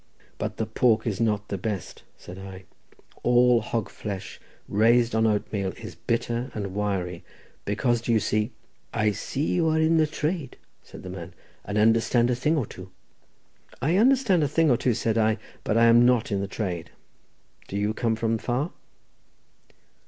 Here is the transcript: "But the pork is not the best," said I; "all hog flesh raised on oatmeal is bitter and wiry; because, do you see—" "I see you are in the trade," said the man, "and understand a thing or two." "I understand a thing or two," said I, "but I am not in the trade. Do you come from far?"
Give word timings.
"But 0.39 0.57
the 0.57 0.65
pork 0.65 1.05
is 1.05 1.21
not 1.21 1.49
the 1.49 1.59
best," 1.59 2.01
said 2.17 2.39
I; 2.39 2.63
"all 3.21 3.61
hog 3.61 3.87
flesh 3.87 4.39
raised 4.67 5.13
on 5.13 5.27
oatmeal 5.27 5.73
is 5.77 5.93
bitter 5.93 6.49
and 6.55 6.73
wiry; 6.73 7.23
because, 7.65 8.01
do 8.01 8.11
you 8.11 8.19
see—" 8.19 8.51
"I 8.95 9.11
see 9.11 9.45
you 9.45 9.69
are 9.69 9.77
in 9.79 9.97
the 9.97 10.07
trade," 10.07 10.57
said 10.81 11.03
the 11.03 11.11
man, 11.11 11.35
"and 11.63 11.77
understand 11.77 12.31
a 12.31 12.35
thing 12.35 12.57
or 12.57 12.65
two." 12.65 12.89
"I 13.79 13.95
understand 13.97 14.41
a 14.43 14.47
thing 14.47 14.71
or 14.71 14.77
two," 14.77 14.95
said 14.95 15.19
I, 15.19 15.37
"but 15.63 15.77
I 15.77 15.85
am 15.85 16.03
not 16.03 16.31
in 16.31 16.41
the 16.41 16.47
trade. 16.47 16.89
Do 17.67 17.77
you 17.77 17.93
come 17.93 18.15
from 18.15 18.39
far?" 18.39 18.71